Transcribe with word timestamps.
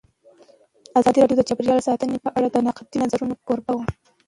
ازادي 0.99 1.19
راډیو 1.19 1.37
د 1.39 1.43
چاپیریال 1.49 1.79
ساتنه 1.87 2.17
په 2.25 2.29
اړه 2.37 2.47
د 2.51 2.57
نقدي 2.67 2.97
نظرونو 3.03 3.35
کوربه 3.47 3.73
وه. 3.77 3.85